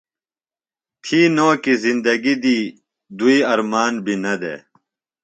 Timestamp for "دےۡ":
4.41-4.59